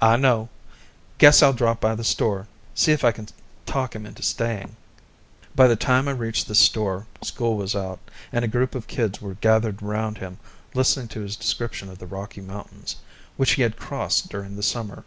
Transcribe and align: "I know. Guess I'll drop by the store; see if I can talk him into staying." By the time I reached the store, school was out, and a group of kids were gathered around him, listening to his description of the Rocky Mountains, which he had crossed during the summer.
"I 0.00 0.16
know. 0.16 0.48
Guess 1.18 1.42
I'll 1.42 1.52
drop 1.52 1.80
by 1.80 1.96
the 1.96 2.04
store; 2.04 2.46
see 2.72 2.92
if 2.92 3.02
I 3.02 3.10
can 3.10 3.26
talk 3.66 3.96
him 3.96 4.06
into 4.06 4.22
staying." 4.22 4.76
By 5.56 5.66
the 5.66 5.74
time 5.74 6.06
I 6.06 6.12
reached 6.12 6.46
the 6.46 6.54
store, 6.54 7.08
school 7.22 7.56
was 7.56 7.74
out, 7.74 7.98
and 8.32 8.44
a 8.44 8.46
group 8.46 8.76
of 8.76 8.86
kids 8.86 9.20
were 9.20 9.34
gathered 9.34 9.82
around 9.82 10.18
him, 10.18 10.38
listening 10.72 11.08
to 11.08 11.22
his 11.22 11.34
description 11.34 11.88
of 11.88 11.98
the 11.98 12.06
Rocky 12.06 12.40
Mountains, 12.40 12.94
which 13.36 13.54
he 13.54 13.62
had 13.62 13.76
crossed 13.76 14.28
during 14.30 14.54
the 14.54 14.62
summer. 14.62 15.02